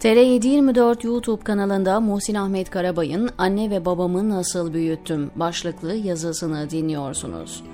TR724 0.00 1.06
YouTube 1.06 1.42
kanalında 1.44 2.00
Muhsin 2.00 2.34
Ahmet 2.34 2.70
Karabay'ın 2.70 3.30
Anne 3.38 3.70
ve 3.70 3.84
Babamı 3.84 4.28
Nasıl 4.28 4.72
Büyüttüm 4.74 5.30
başlıklı 5.36 5.94
yazısını 5.94 6.70
dinliyorsunuz. 6.70 7.64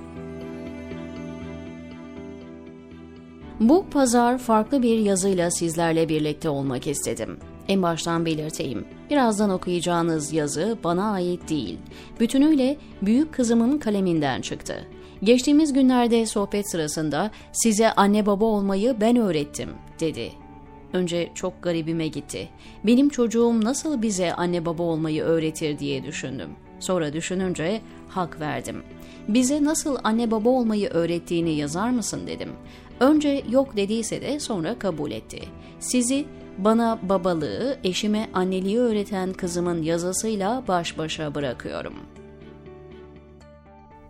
Bu 3.61 3.87
pazar 3.91 4.39
farklı 4.39 4.83
bir 4.83 4.99
yazıyla 4.99 5.51
sizlerle 5.51 6.09
birlikte 6.09 6.49
olmak 6.49 6.87
istedim. 6.87 7.39
En 7.69 7.83
baştan 7.83 8.27
belirteyim. 8.27 8.85
Birazdan 9.11 9.51
okuyacağınız 9.51 10.33
yazı 10.33 10.79
bana 10.85 11.13
ait 11.13 11.49
değil. 11.49 11.79
Bütünüyle 12.21 12.77
büyük 13.03 13.35
kızımın 13.35 13.79
kaleminden 13.79 14.41
çıktı. 14.41 14.87
Geçtiğimiz 15.23 15.73
günlerde 15.73 16.27
sohbet 16.27 16.71
sırasında 16.71 17.31
size 17.53 17.93
anne 17.93 18.27
baba 18.27 18.45
olmayı 18.45 18.97
ben 19.01 19.17
öğrettim 19.17 19.71
dedi. 20.01 20.46
Önce 20.93 21.31
çok 21.35 21.63
garibime 21.63 22.09
gitti. 22.09 22.49
Benim 22.85 23.09
çocuğum 23.09 23.61
nasıl 23.65 24.03
bize 24.03 24.35
anne 24.35 24.67
baba 24.67 24.83
olmayı 24.83 25.23
öğretir 25.23 25.79
diye 25.79 26.05
düşündüm. 26.05 26.51
Sonra 26.81 27.13
düşününce 27.13 27.81
hak 28.09 28.41
verdim. 28.41 28.83
Bize 29.29 29.65
nasıl 29.65 29.97
anne 30.05 30.31
baba 30.31 30.49
olmayı 30.49 30.89
öğrettiğini 30.89 31.53
yazar 31.53 31.91
mısın 31.91 32.21
dedim. 32.27 32.49
Önce 33.01 33.43
yok 33.51 33.77
dediyse 33.77 34.23
de 34.23 34.41
sonra 34.41 34.79
kabul 34.79 35.11
etti. 35.11 35.41
Sizi 35.81 36.25
bana 36.59 36.99
babalığı, 37.03 37.79
eşime 37.85 38.29
anneliği 38.35 38.79
öğreten 38.79 39.33
kızımın 39.33 39.83
yazısıyla 39.83 40.63
baş 40.69 40.99
başa 40.99 41.35
bırakıyorum. 41.35 41.95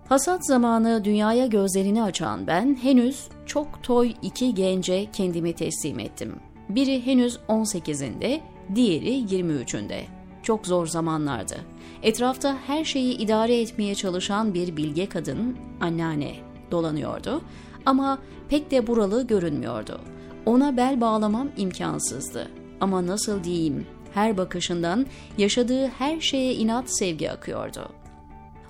Hasat 0.08 0.46
zamanı 0.46 1.04
dünyaya 1.04 1.46
gözlerini 1.46 2.02
açan 2.02 2.46
ben 2.46 2.78
henüz 2.82 3.28
çok 3.46 3.82
toy 3.82 4.12
iki 4.22 4.54
gence 4.54 5.06
kendimi 5.12 5.52
teslim 5.52 5.98
ettim. 5.98 6.32
Biri 6.68 7.06
henüz 7.06 7.38
18'inde, 7.48 8.40
diğeri 8.74 9.10
23'ünde. 9.10 10.00
Çok 10.42 10.66
zor 10.66 10.86
zamanlardı. 10.86 11.56
Etrafta 12.02 12.56
her 12.66 12.84
şeyi 12.84 13.18
idare 13.18 13.60
etmeye 13.60 13.94
çalışan 13.94 14.54
bir 14.54 14.76
bilge 14.76 15.06
kadın, 15.06 15.56
anneanne, 15.80 16.34
dolanıyordu 16.70 17.42
ama 17.86 18.18
pek 18.48 18.70
de 18.70 18.86
buralı 18.86 19.26
görünmüyordu. 19.26 20.00
Ona 20.46 20.76
bel 20.76 21.00
bağlamam 21.00 21.48
imkansızdı. 21.56 22.48
Ama 22.80 23.06
nasıl 23.06 23.44
diyeyim, 23.44 23.86
her 24.14 24.36
bakışından 24.36 25.06
yaşadığı 25.38 25.86
her 25.86 26.20
şeye 26.20 26.54
inat 26.54 26.98
sevgi 26.98 27.30
akıyordu. 27.30 27.88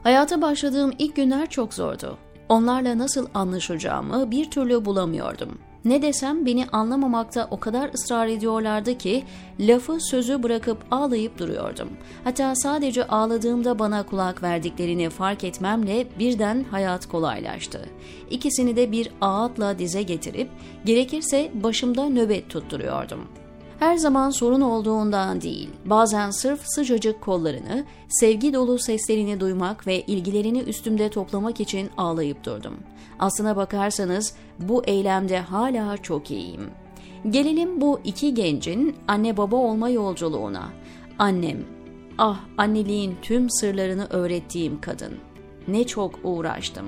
Hayata 0.03 0.43
başladığım 0.43 0.93
ilk 0.99 1.17
günler 1.17 1.51
çok 1.51 1.75
zordu. 1.75 2.19
Onlarla 2.49 2.99
nasıl 2.99 3.27
anlaşacağımı 3.35 4.31
bir 4.31 4.51
türlü 4.51 4.85
bulamıyordum. 4.85 5.59
Ne 5.87 6.03
desem 6.03 6.47
beni 6.47 6.67
anlamamakta 6.67 7.49
o 7.51 7.61
kadar 7.61 7.91
ısrar 7.95 8.27
ediyorlardı 8.27 8.99
ki 8.99 9.25
lafı 9.61 10.01
sözü 10.01 10.43
bırakıp 10.43 10.79
ağlayıp 10.91 11.39
duruyordum. 11.39 11.89
Hatta 12.25 12.55
sadece 12.55 13.07
ağladığımda 13.07 13.79
bana 13.79 14.07
kulak 14.07 14.43
verdiklerini 14.43 15.11
fark 15.11 15.45
etmemle 15.45 16.07
birden 16.19 16.65
hayat 16.71 17.07
kolaylaştı. 17.07 17.89
İkisini 18.31 18.77
de 18.77 18.93
bir 18.93 19.11
ağıtla 19.21 19.79
dize 19.79 20.03
getirip 20.03 20.49
gerekirse 20.85 21.51
başımda 21.55 22.09
nöbet 22.09 22.51
tutturuyordum.'' 22.51 23.46
Her 23.79 23.97
zaman 23.97 24.31
sorun 24.31 24.61
olduğundan 24.61 25.41
değil, 25.41 25.71
bazen 25.85 26.31
sırf 26.31 26.61
sıcacık 26.65 27.21
kollarını, 27.21 27.85
sevgi 28.09 28.53
dolu 28.53 28.79
seslerini 28.79 29.41
duymak 29.41 29.87
ve 29.87 30.01
ilgilerini 30.01 30.59
üstümde 30.59 31.09
toplamak 31.09 31.61
için 31.61 31.91
ağlayıp 31.97 32.45
durdum. 32.45 32.77
Aslına 33.19 33.57
bakarsanız 33.57 34.35
bu 34.59 34.85
eylemde 34.85 35.39
hala 35.39 35.97
çok 35.97 36.31
iyiyim. 36.31 36.71
Gelelim 37.31 37.81
bu 37.81 38.01
iki 38.05 38.35
gencin 38.35 38.97
anne 39.09 39.37
baba 39.37 39.57
olma 39.57 39.89
yolculuğuna. 39.89 40.69
Annem, 41.19 41.65
ah 42.19 42.41
anneliğin 42.59 43.17
tüm 43.23 43.51
sırlarını 43.51 44.07
öğrettiğim 44.11 44.81
kadın. 44.81 45.13
Ne 45.69 45.87
çok 45.87 46.19
uğraştım. 46.23 46.87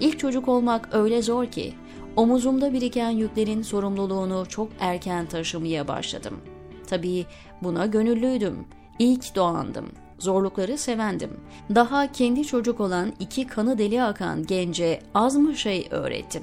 İlk 0.00 0.18
çocuk 0.18 0.48
olmak 0.48 0.88
öyle 0.92 1.22
zor 1.22 1.46
ki 1.46 1.74
Omuzumda 2.16 2.72
biriken 2.72 3.10
yüklerin 3.10 3.62
sorumluluğunu 3.62 4.46
çok 4.48 4.68
erken 4.80 5.26
taşımaya 5.26 5.88
başladım. 5.88 6.40
Tabii 6.86 7.26
buna 7.62 7.86
gönüllüydüm. 7.86 8.66
İlk 8.98 9.34
doğandım. 9.34 9.86
Zorlukları 10.18 10.78
sevendim. 10.78 11.30
Daha 11.74 12.12
kendi 12.12 12.44
çocuk 12.44 12.80
olan 12.80 13.12
iki 13.20 13.46
kanı 13.46 13.78
deli 13.78 14.02
akan 14.02 14.46
gence 14.46 15.00
az 15.14 15.36
mı 15.36 15.56
şey 15.56 15.88
öğrettim. 15.90 16.42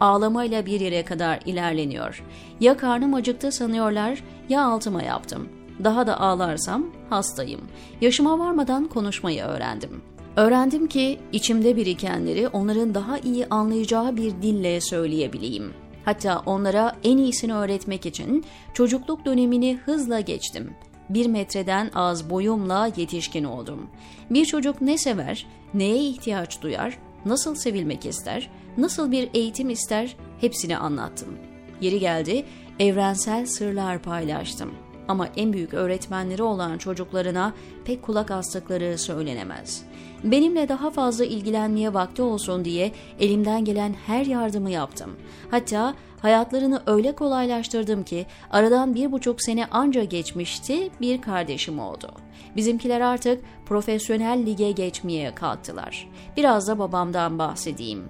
Ağlamayla 0.00 0.66
bir 0.66 0.80
yere 0.80 1.04
kadar 1.04 1.40
ilerleniyor. 1.46 2.24
Ya 2.60 2.76
karnım 2.76 3.14
acıktı 3.14 3.52
sanıyorlar 3.52 4.24
ya 4.48 4.64
altıma 4.64 5.02
yaptım. 5.02 5.48
Daha 5.84 6.06
da 6.06 6.20
ağlarsam 6.20 6.86
hastayım. 7.10 7.60
Yaşıma 8.00 8.38
varmadan 8.38 8.88
konuşmayı 8.88 9.42
öğrendim. 9.42 10.02
Öğrendim 10.36 10.86
ki 10.86 11.20
içimde 11.32 11.76
birikenleri 11.76 12.48
onların 12.48 12.94
daha 12.94 13.18
iyi 13.18 13.46
anlayacağı 13.46 14.16
bir 14.16 14.42
dille 14.42 14.80
söyleyebileyim. 14.80 15.72
Hatta 16.04 16.42
onlara 16.46 16.96
en 17.04 17.18
iyisini 17.18 17.54
öğretmek 17.54 18.06
için 18.06 18.44
çocukluk 18.74 19.24
dönemini 19.24 19.76
hızla 19.76 20.20
geçtim. 20.20 20.74
Bir 21.08 21.26
metreden 21.26 21.90
az 21.94 22.30
boyumla 22.30 22.90
yetişkin 22.96 23.44
oldum. 23.44 23.90
Bir 24.30 24.44
çocuk 24.44 24.80
ne 24.80 24.98
sever, 24.98 25.46
neye 25.74 26.04
ihtiyaç 26.04 26.62
duyar, 26.62 26.98
nasıl 27.26 27.54
sevilmek 27.54 28.06
ister, 28.06 28.50
nasıl 28.78 29.12
bir 29.12 29.30
eğitim 29.34 29.70
ister 29.70 30.16
hepsini 30.40 30.76
anlattım. 30.76 31.38
Yeri 31.80 32.00
geldi 32.00 32.44
evrensel 32.78 33.46
sırlar 33.46 34.02
paylaştım. 34.02 34.74
Ama 35.08 35.28
en 35.36 35.52
büyük 35.52 35.74
öğretmenleri 35.74 36.42
olan 36.42 36.78
çocuklarına 36.78 37.52
pek 37.84 38.02
kulak 38.02 38.30
astıkları 38.30 38.98
söylenemez. 38.98 39.82
Benimle 40.24 40.68
daha 40.68 40.90
fazla 40.90 41.24
ilgilenmeye 41.24 41.94
vakti 41.94 42.22
olsun 42.22 42.64
diye 42.64 42.92
elimden 43.20 43.64
gelen 43.64 43.94
her 44.06 44.26
yardımı 44.26 44.70
yaptım. 44.70 45.10
Hatta 45.50 45.94
hayatlarını 46.20 46.82
öyle 46.86 47.12
kolaylaştırdım 47.12 48.04
ki 48.04 48.26
aradan 48.50 48.94
bir 48.94 49.12
buçuk 49.12 49.42
sene 49.42 49.66
anca 49.66 50.04
geçmişti 50.04 50.90
bir 51.00 51.22
kardeşim 51.22 51.78
oldu. 51.78 52.10
Bizimkiler 52.56 53.00
artık 53.00 53.44
profesyonel 53.66 54.46
lige 54.46 54.70
geçmeye 54.70 55.34
kalktılar. 55.34 56.08
Biraz 56.36 56.68
da 56.68 56.78
babamdan 56.78 57.38
bahsedeyim. 57.38 58.04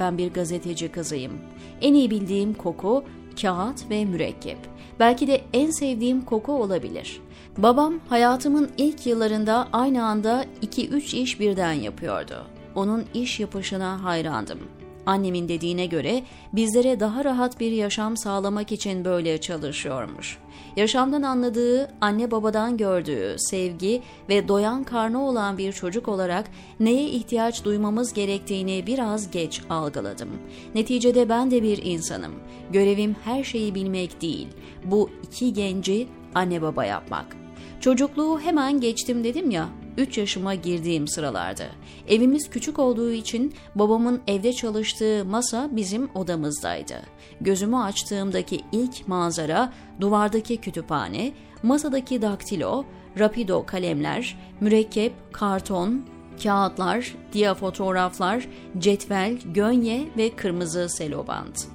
Ben 0.00 0.18
bir 0.18 0.32
gazeteci 0.32 0.88
kızıyım. 0.88 1.32
En 1.80 1.94
iyi 1.94 2.10
bildiğim 2.10 2.54
koku 2.54 3.04
kağıt 3.42 3.90
ve 3.90 4.04
mürekkep. 4.04 4.58
Belki 5.00 5.26
de 5.26 5.40
en 5.52 5.70
sevdiğim 5.70 6.22
koku 6.22 6.52
olabilir. 6.52 7.20
Babam 7.58 7.94
hayatımın 8.08 8.70
ilk 8.76 9.06
yıllarında 9.06 9.68
aynı 9.72 10.04
anda 10.04 10.44
2-3 10.62 11.16
iş 11.16 11.40
birden 11.40 11.72
yapıyordu. 11.72 12.46
Onun 12.74 13.04
iş 13.14 13.40
yapışına 13.40 14.04
hayrandım. 14.04 14.58
Annemin 15.06 15.48
dediğine 15.48 15.86
göre 15.86 16.22
bizlere 16.52 17.00
daha 17.00 17.24
rahat 17.24 17.60
bir 17.60 17.72
yaşam 17.72 18.16
sağlamak 18.16 18.72
için 18.72 19.04
böyle 19.04 19.40
çalışıyormuş. 19.40 20.38
Yaşamdan 20.76 21.22
anladığı, 21.22 21.90
anne 22.00 22.30
babadan 22.30 22.76
gördüğü 22.76 23.34
sevgi 23.38 24.02
ve 24.28 24.48
doyan 24.48 24.84
karnı 24.84 25.28
olan 25.28 25.58
bir 25.58 25.72
çocuk 25.72 26.08
olarak 26.08 26.50
neye 26.80 27.08
ihtiyaç 27.08 27.64
duymamız 27.64 28.12
gerektiğini 28.12 28.86
biraz 28.86 29.30
geç 29.30 29.62
algıladım. 29.70 30.28
Neticede 30.74 31.28
ben 31.28 31.50
de 31.50 31.62
bir 31.62 31.84
insanım. 31.84 32.32
Görevim 32.70 33.16
her 33.24 33.44
şeyi 33.44 33.74
bilmek 33.74 34.22
değil. 34.22 34.48
Bu 34.84 35.10
iki 35.22 35.52
genci 35.52 36.08
anne 36.34 36.62
baba 36.62 36.84
yapmak. 36.84 37.36
Çocukluğu 37.80 38.40
hemen 38.40 38.80
geçtim 38.80 39.24
dedim 39.24 39.50
ya, 39.50 39.68
3 39.96 40.18
yaşıma 40.18 40.54
girdiğim 40.54 41.08
sıralardı. 41.08 41.66
Evimiz 42.08 42.50
küçük 42.50 42.78
olduğu 42.78 43.12
için 43.12 43.54
babamın 43.74 44.20
evde 44.26 44.52
çalıştığı 44.52 45.24
masa 45.24 45.68
bizim 45.72 46.08
odamızdaydı. 46.14 46.94
Gözümü 47.40 47.76
açtığımdaki 47.76 48.60
ilk 48.72 49.08
manzara 49.08 49.72
duvardaki 50.00 50.56
kütüphane, 50.56 51.32
masadaki 51.62 52.22
daktilo, 52.22 52.84
rapido 53.18 53.66
kalemler, 53.66 54.38
mürekkep, 54.60 55.12
karton, 55.32 56.04
kağıtlar, 56.42 57.14
dia 57.32 57.54
fotoğraflar, 57.54 58.48
cetvel, 58.78 59.38
gönye 59.44 60.08
ve 60.16 60.36
kırmızı 60.36 60.88
selobant. 60.88 61.66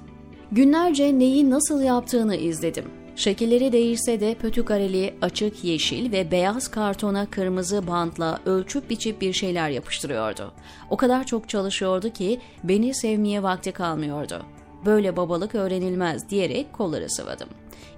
Günlerce 0.52 1.18
neyi 1.18 1.50
nasıl 1.50 1.82
yaptığını 1.82 2.36
izledim. 2.36 2.97
Şekilleri 3.18 3.72
değişse 3.72 4.20
de 4.20 4.34
pötükareli, 4.34 5.14
açık 5.22 5.64
yeşil 5.64 6.12
ve 6.12 6.30
beyaz 6.30 6.68
kartona 6.68 7.26
kırmızı 7.26 7.86
bantla 7.86 8.40
ölçüp 8.46 8.90
biçip 8.90 9.20
bir 9.20 9.32
şeyler 9.32 9.70
yapıştırıyordu. 9.70 10.52
O 10.90 10.96
kadar 10.96 11.24
çok 11.26 11.48
çalışıyordu 11.48 12.10
ki 12.10 12.40
beni 12.64 12.94
sevmeye 12.94 13.42
vakti 13.42 13.72
kalmıyordu. 13.72 14.42
Böyle 14.86 15.16
babalık 15.16 15.54
öğrenilmez 15.54 16.30
diyerek 16.30 16.72
kolları 16.72 17.10
sıvadım. 17.10 17.48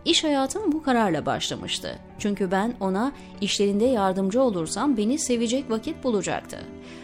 İş 0.05 0.25
hayatım 0.25 0.73
bu 0.73 0.83
kararla 0.83 1.27
başlamıştı. 1.27 1.99
Çünkü 2.19 2.51
ben 2.51 2.75
ona 2.81 3.13
işlerinde 3.41 3.85
yardımcı 3.85 4.43
olursam 4.43 4.97
beni 4.97 5.19
sevecek 5.19 5.71
vakit 5.71 6.05
bulacaktı. 6.05 6.59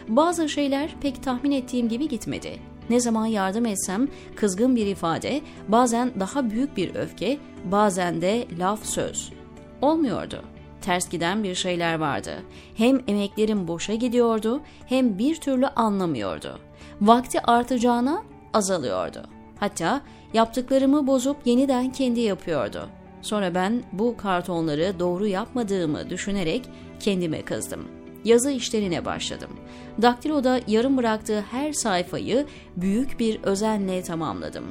Bazı 0.07 0.49
şeyler 0.49 0.95
pek 1.01 1.23
tahmin 1.23 1.51
ettiğim 1.51 1.89
gibi 1.89 2.07
gitmedi. 2.07 2.59
Ne 2.89 2.99
zaman 2.99 3.25
yardım 3.25 3.65
etsem 3.65 4.07
kızgın 4.35 4.75
bir 4.75 4.85
ifade, 4.85 5.41
bazen 5.67 6.11
daha 6.19 6.49
büyük 6.49 6.77
bir 6.77 6.95
öfke, 6.95 7.37
bazen 7.71 8.21
de 8.21 8.47
laf 8.59 8.85
söz. 8.85 9.31
Olmuyordu. 9.81 10.41
Ters 10.81 11.09
giden 11.09 11.43
bir 11.43 11.55
şeyler 11.55 11.99
vardı. 11.99 12.31
Hem 12.75 13.01
emeklerim 13.07 13.67
boşa 13.67 13.93
gidiyordu 13.93 14.61
hem 14.85 15.17
bir 15.17 15.35
türlü 15.35 15.67
anlamıyordu. 15.67 16.59
Vakti 17.01 17.41
artacağına 17.41 18.23
azalıyordu. 18.53 19.23
Hatta 19.59 20.01
yaptıklarımı 20.33 21.07
bozup 21.07 21.37
yeniden 21.45 21.91
kendi 21.91 22.19
yapıyordu. 22.19 22.89
Sonra 23.21 23.55
ben 23.55 23.83
bu 23.93 24.17
kartonları 24.17 24.99
doğru 24.99 25.27
yapmadığımı 25.27 26.09
düşünerek 26.09 26.69
kendime 26.99 27.41
kızdım. 27.41 27.96
Yazı 28.27 28.51
işlerine 28.51 29.05
başladım. 29.05 29.49
Daktilo'da 30.01 30.59
yarım 30.67 30.97
bıraktığı 30.97 31.41
her 31.41 31.73
sayfayı 31.73 32.45
büyük 32.77 33.19
bir 33.19 33.43
özenle 33.43 34.03
tamamladım. 34.03 34.65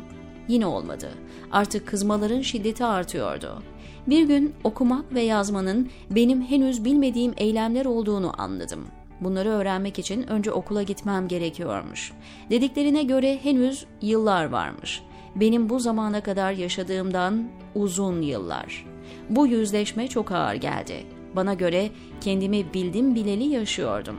Yine 0.48 0.66
olmadı. 0.66 1.10
Artık 1.52 1.88
kızmaların 1.88 2.40
şiddeti 2.40 2.84
artıyordu. 2.84 3.62
Bir 4.06 4.28
gün 4.28 4.54
okumak 4.64 5.14
ve 5.14 5.20
yazmanın 5.20 5.90
benim 6.10 6.42
henüz 6.42 6.84
bilmediğim 6.84 7.34
eylemler 7.36 7.84
olduğunu 7.84 8.32
anladım. 8.38 8.86
Bunları 9.20 9.48
öğrenmek 9.48 9.98
için 9.98 10.26
önce 10.26 10.52
okula 10.52 10.82
gitmem 10.82 11.28
gerekiyormuş. 11.28 12.12
Dediklerine 12.50 13.02
göre 13.02 13.38
henüz 13.42 13.86
yıllar 14.02 14.44
varmış. 14.44 15.02
Benim 15.34 15.68
bu 15.68 15.80
zamana 15.80 16.20
kadar 16.22 16.52
yaşadığımdan 16.52 17.48
uzun 17.74 18.22
yıllar. 18.22 18.86
Bu 19.30 19.46
yüzleşme 19.46 20.08
çok 20.08 20.32
ağır 20.32 20.54
geldi. 20.54 21.15
Bana 21.36 21.54
göre 21.54 21.90
kendimi 22.20 22.74
bildim 22.74 23.14
bileli 23.14 23.44
yaşıyordum. 23.44 24.16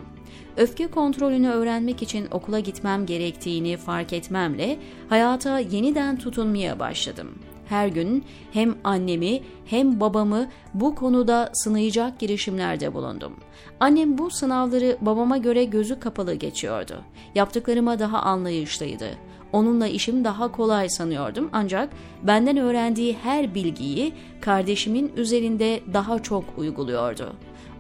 Öfke 0.58 0.88
kontrolünü 0.88 1.50
öğrenmek 1.50 2.02
için 2.02 2.28
okula 2.32 2.60
gitmem 2.60 3.06
gerektiğini 3.06 3.78
fark 3.78 4.14
etmemle 4.14 4.78
hayata 5.10 5.60
yeniden 5.60 6.18
tutunmaya 6.18 6.80
başladım. 6.80 7.28
Her 7.70 7.88
gün 7.88 8.24
hem 8.54 8.76
annemi 8.84 9.42
hem 9.66 10.00
babamı 10.00 10.48
bu 10.74 10.96
konuda 10.96 11.50
sınayacak 11.54 12.20
girişimlerde 12.20 12.94
bulundum. 12.94 13.34
Annem 13.80 14.18
bu 14.18 14.30
sınavları 14.30 14.98
babama 15.02 15.38
göre 15.38 15.64
gözü 15.66 16.00
kapalı 16.00 16.34
geçiyordu. 16.34 17.04
Yaptıklarıma 17.36 18.00
daha 18.00 18.20
anlayışlıydı. 18.20 19.10
Onunla 19.54 19.88
işim 19.88 20.24
daha 20.24 20.52
kolay 20.52 20.90
sanıyordum 20.90 21.50
ancak 21.54 21.90
benden 22.24 22.58
öğrendiği 22.58 23.18
her 23.24 23.56
bilgiyi 23.56 24.14
kardeşimin 24.42 25.12
üzerinde 25.18 25.80
daha 25.94 26.24
çok 26.24 26.44
uyguluyordu. 26.58 27.34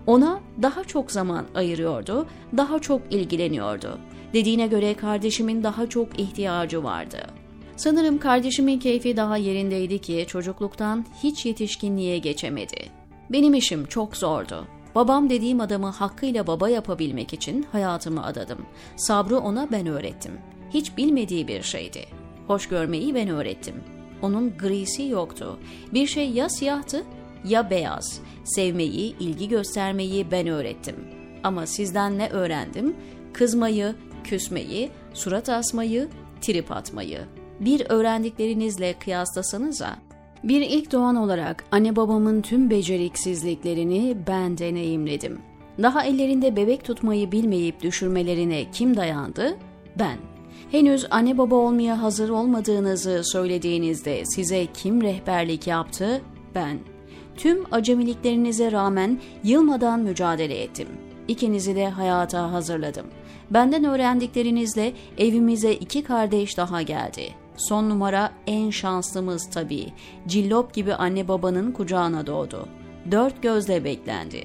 Ona 0.08 0.40
daha 0.62 0.84
çok 0.84 1.12
zaman 1.12 1.46
ayırıyordu, 1.56 2.28
daha 2.58 2.80
çok 2.80 3.02
ilgileniyordu. 3.10 4.00
Dediğine 4.34 4.68
göre 4.68 4.94
kardeşimin 4.94 5.64
daha 5.64 5.90
çok 5.90 6.20
ihtiyacı 6.20 6.84
vardı. 6.84 7.18
Sanırım 7.76 8.18
kardeşimin 8.18 8.80
keyfi 8.80 9.18
daha 9.18 9.38
yerindeydi 9.38 10.00
ki 10.00 10.26
çocukluktan 10.28 11.06
hiç 11.24 11.46
yetişkinliğe 11.46 12.18
geçemedi. 12.18 12.90
Benim 13.30 13.54
işim 13.54 13.86
çok 13.86 14.18
zordu. 14.18 14.68
Babam 14.96 15.30
dediğim 15.30 15.62
adamı 15.62 15.88
hakkıyla 15.88 16.48
baba 16.48 16.70
yapabilmek 16.70 17.34
için 17.34 17.66
hayatımı 17.72 18.26
adadım. 18.26 18.66
Sabrı 18.96 19.38
ona 19.38 19.72
ben 19.72 19.88
öğrettim. 19.88 20.32
Hiç 20.70 20.98
bilmediği 20.98 21.48
bir 21.48 21.62
şeydi. 21.62 22.06
Hoş 22.48 22.70
görmeyi 22.70 23.16
ben 23.16 23.30
öğrettim. 23.30 23.76
Onun 24.22 24.58
grisi 24.58 25.04
yoktu. 25.04 25.60
Bir 25.94 26.08
şey 26.08 26.30
ya 26.30 26.50
siyahtı 26.50 27.04
ya 27.46 27.70
beyaz. 27.70 28.22
Sevmeyi, 28.44 29.16
ilgi 29.20 29.50
göstermeyi 29.50 30.32
ben 30.32 30.48
öğrettim. 30.48 30.96
Ama 31.44 31.66
sizden 31.66 32.18
ne 32.18 32.30
öğrendim? 32.30 32.96
Kızmayı, 33.34 33.96
küsmeyi, 34.24 34.90
surat 35.14 35.50
asmayı, 35.50 36.08
trip 36.42 36.72
atmayı. 36.72 37.20
Bir 37.60 37.86
öğrendiklerinizle 37.90 38.94
kıyaslasanıza. 39.00 39.96
Bir 40.44 40.62
ilk 40.62 40.92
doğan 40.92 41.16
olarak 41.16 41.64
anne 41.72 41.96
babamın 41.96 42.42
tüm 42.42 42.70
beceriksizliklerini 42.70 44.18
ben 44.28 44.58
deneyimledim. 44.58 45.40
Daha 45.84 46.04
ellerinde 46.04 46.56
bebek 46.56 46.84
tutmayı 46.84 47.32
bilmeyip 47.32 47.82
düşürmelerine 47.82 48.72
kim 48.72 48.98
dayandı? 48.98 49.58
Ben. 50.00 50.18
Henüz 50.72 51.08
anne 51.10 51.38
baba 51.38 51.56
olmaya 51.56 52.02
hazır 52.02 52.30
olmadığınızı 52.30 53.22
söylediğinizde 53.24 54.26
size 54.26 54.66
kim 54.74 55.02
rehberlik 55.02 55.68
yaptı? 55.68 56.22
Ben. 56.56 56.80
Tüm 57.36 57.64
acemiliklerinize 57.72 58.72
rağmen 58.72 59.20
yılmadan 59.44 60.00
mücadele 60.00 60.64
ettim. 60.64 60.88
İkinizi 61.28 61.76
de 61.76 61.90
hayata 61.90 62.52
hazırladım. 62.52 63.06
Benden 63.52 63.84
öğrendiklerinizle 63.84 64.94
evimize 65.18 65.74
iki 65.74 66.04
kardeş 66.04 66.58
daha 66.58 66.82
geldi. 66.82 67.30
Son 67.58 67.90
numara 67.90 68.32
en 68.48 68.70
şanslımız 68.70 69.50
tabii. 69.50 69.94
Cillop 70.28 70.74
gibi 70.74 70.94
anne 70.94 71.28
babanın 71.28 71.72
kucağına 71.72 72.28
doğdu. 72.28 72.68
Dört 73.12 73.44
gözle 73.44 73.84
beklendi. 73.84 74.44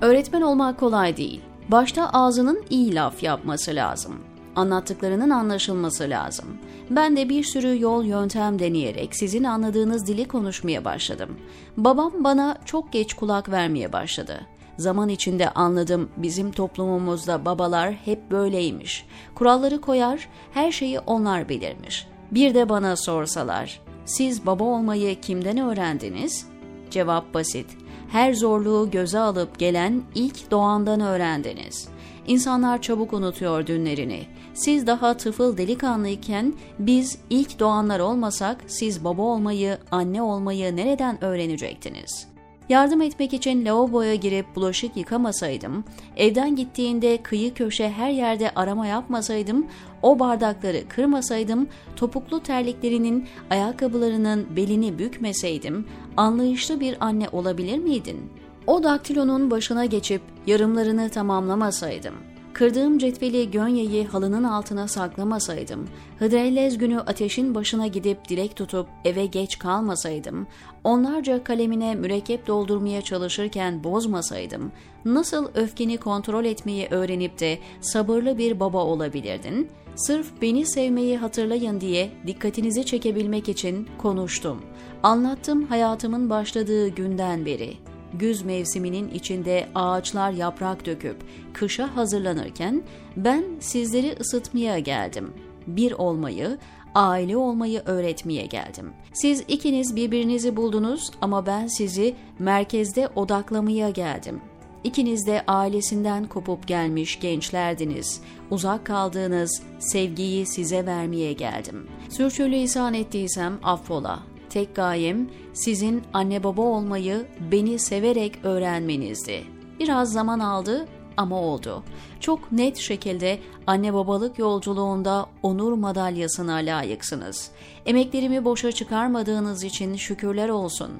Öğretmen 0.00 0.42
olmak 0.42 0.80
kolay 0.80 1.16
değil. 1.16 1.40
Başta 1.68 2.10
ağzının 2.12 2.64
iyi 2.70 2.94
laf 2.94 3.22
yapması 3.22 3.74
lazım 3.74 4.14
anlattıklarının 4.56 5.30
anlaşılması 5.30 6.10
lazım. 6.10 6.46
Ben 6.90 7.16
de 7.16 7.28
bir 7.28 7.44
sürü 7.44 7.80
yol 7.80 8.04
yöntem 8.04 8.58
deneyerek 8.58 9.16
sizin 9.16 9.44
anladığınız 9.44 10.06
dili 10.06 10.28
konuşmaya 10.28 10.84
başladım. 10.84 11.38
Babam 11.76 12.12
bana 12.24 12.56
çok 12.64 12.92
geç 12.92 13.14
kulak 13.14 13.50
vermeye 13.50 13.92
başladı. 13.92 14.40
Zaman 14.78 15.08
içinde 15.08 15.50
anladım 15.50 16.10
bizim 16.16 16.52
toplumumuzda 16.52 17.44
babalar 17.44 17.92
hep 17.92 18.30
böyleymiş. 18.30 19.06
Kuralları 19.34 19.80
koyar, 19.80 20.28
her 20.52 20.72
şeyi 20.72 20.98
onlar 20.98 21.48
belirmiş. 21.48 22.06
Bir 22.30 22.54
de 22.54 22.68
bana 22.68 22.96
sorsalar, 22.96 23.80
siz 24.04 24.46
baba 24.46 24.64
olmayı 24.64 25.20
kimden 25.20 25.58
öğrendiniz? 25.58 26.46
Cevap 26.90 27.34
basit. 27.34 27.66
Her 28.08 28.34
zorluğu 28.34 28.90
göze 28.90 29.18
alıp 29.18 29.58
gelen 29.58 30.02
ilk 30.14 30.50
doğandan 30.50 31.00
öğrendiniz.'' 31.00 31.93
İnsanlar 32.26 32.82
çabuk 32.82 33.12
unutuyor 33.12 33.66
dünlerini. 33.66 34.26
Siz 34.54 34.86
daha 34.86 35.16
tıfıl 35.16 35.56
delikanlıyken 35.56 36.54
biz 36.78 37.18
ilk 37.30 37.58
doğanlar 37.58 38.00
olmasak 38.00 38.64
siz 38.66 39.04
baba 39.04 39.22
olmayı, 39.22 39.78
anne 39.90 40.22
olmayı 40.22 40.76
nereden 40.76 41.24
öğrenecektiniz?'' 41.24 42.34
Yardım 42.68 43.02
etmek 43.02 43.32
için 43.32 43.64
lavaboya 43.64 44.14
girip 44.14 44.56
bulaşık 44.56 44.96
yıkamasaydım, 44.96 45.84
evden 46.16 46.56
gittiğinde 46.56 47.22
kıyı 47.22 47.54
köşe 47.54 47.90
her 47.90 48.10
yerde 48.10 48.50
arama 48.50 48.86
yapmasaydım, 48.86 49.66
o 50.02 50.18
bardakları 50.18 50.88
kırmasaydım, 50.88 51.68
topuklu 51.96 52.40
terliklerinin, 52.40 53.28
ayakkabılarının 53.50 54.46
belini 54.56 54.98
bükmeseydim, 54.98 55.86
anlayışlı 56.16 56.80
bir 56.80 56.96
anne 57.00 57.28
olabilir 57.32 57.78
miydin?'' 57.78 58.43
O 58.66 58.82
daktilonun 58.82 59.50
başına 59.50 59.84
geçip 59.84 60.22
yarımlarını 60.46 61.08
tamamlamasaydım, 61.08 62.14
kırdığım 62.52 62.98
cetveli 62.98 63.50
Gönye'yi 63.50 64.06
halının 64.06 64.44
altına 64.44 64.88
saklamasaydım, 64.88 65.88
Hıdrellez 66.18 66.78
günü 66.78 67.00
ateşin 67.00 67.54
başına 67.54 67.86
gidip 67.86 68.28
dilek 68.28 68.56
tutup 68.56 68.88
eve 69.04 69.26
geç 69.26 69.58
kalmasaydım, 69.58 70.46
onlarca 70.84 71.44
kalemine 71.44 71.94
mürekkep 71.94 72.46
doldurmaya 72.46 73.02
çalışırken 73.02 73.84
bozmasaydım, 73.84 74.72
nasıl 75.04 75.48
öfkeni 75.54 75.96
kontrol 75.96 76.44
etmeyi 76.44 76.88
öğrenip 76.90 77.40
de 77.40 77.58
sabırlı 77.80 78.38
bir 78.38 78.60
baba 78.60 78.84
olabilirdin? 78.84 79.68
Sırf 79.96 80.26
beni 80.42 80.66
sevmeyi 80.66 81.16
hatırlayın 81.16 81.80
diye 81.80 82.10
dikkatinizi 82.26 82.86
çekebilmek 82.86 83.48
için 83.48 83.88
konuştum. 83.98 84.62
Anlattım 85.02 85.66
hayatımın 85.66 86.30
başladığı 86.30 86.88
günden 86.88 87.46
beri 87.46 87.83
güz 88.18 88.42
mevsiminin 88.42 89.08
içinde 89.08 89.68
ağaçlar 89.74 90.30
yaprak 90.30 90.86
döküp 90.86 91.16
kışa 91.52 91.96
hazırlanırken 91.96 92.82
ben 93.16 93.44
sizleri 93.60 94.16
ısıtmaya 94.20 94.78
geldim. 94.78 95.32
Bir 95.66 95.92
olmayı, 95.92 96.58
aile 96.94 97.36
olmayı 97.36 97.82
öğretmeye 97.84 98.46
geldim. 98.46 98.92
Siz 99.12 99.44
ikiniz 99.48 99.96
birbirinizi 99.96 100.56
buldunuz 100.56 101.10
ama 101.20 101.46
ben 101.46 101.66
sizi 101.66 102.14
merkezde 102.38 103.08
odaklamaya 103.16 103.90
geldim. 103.90 104.40
İkiniz 104.84 105.26
de 105.26 105.44
ailesinden 105.46 106.24
kopup 106.28 106.66
gelmiş 106.66 107.20
gençlerdiniz. 107.20 108.20
Uzak 108.50 108.86
kaldığınız 108.86 109.62
sevgiyi 109.78 110.46
size 110.46 110.86
vermeye 110.86 111.32
geldim. 111.32 111.86
Sürçülisan 112.08 112.94
ettiysem 112.94 113.58
affola. 113.62 114.33
Tek 114.54 114.74
gayem 114.74 115.28
sizin 115.52 116.02
anne 116.12 116.44
baba 116.44 116.62
olmayı 116.62 117.26
beni 117.52 117.78
severek 117.78 118.44
öğrenmenizdi. 118.44 119.44
Biraz 119.80 120.12
zaman 120.12 120.38
aldı 120.38 120.88
ama 121.16 121.40
oldu. 121.40 121.82
Çok 122.20 122.52
net 122.52 122.76
şekilde 122.76 123.38
anne 123.66 123.94
babalık 123.94 124.38
yolculuğunda 124.38 125.26
onur 125.42 125.72
madalyasına 125.72 126.54
layıksınız. 126.54 127.50
Emeklerimi 127.86 128.44
boşa 128.44 128.72
çıkarmadığınız 128.72 129.64
için 129.64 129.96
şükürler 129.96 130.48
olsun, 130.48 130.90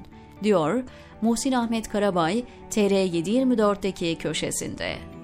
diyor 0.43 0.83
Muhsin 1.21 1.51
Ahmet 1.51 1.89
Karabay 1.89 2.43
TR724'deki 2.71 4.17
köşesinde. 4.17 5.14